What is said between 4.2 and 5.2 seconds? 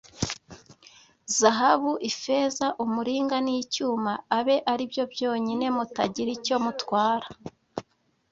abe ari byo